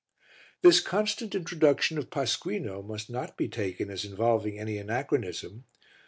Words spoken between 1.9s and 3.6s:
of Pasquino must not be